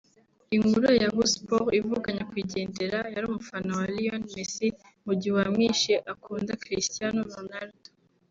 [0.55, 4.67] Inkuru ya Yahoo Sports ivuga nyakwigendera yari umufana wa Lionel Messi
[5.05, 7.89] mu gihe uwamwishe akunda Cristiano Ronaldo